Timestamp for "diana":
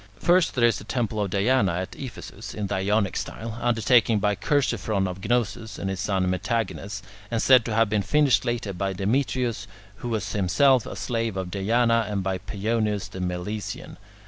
1.29-1.73, 11.51-12.07